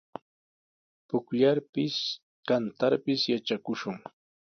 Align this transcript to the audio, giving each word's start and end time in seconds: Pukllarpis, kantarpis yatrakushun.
Pukllarpis, 1.09 1.95
kantarpis 2.47 3.21
yatrakushun. 3.33 3.97